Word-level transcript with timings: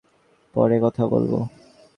পরে 0.55 0.77
কথা 0.79 1.03
বলব। 1.07 1.33